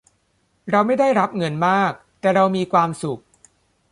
[0.69, 3.21] เราไม่ได้รับเงินมาก แต่เรามีความสุข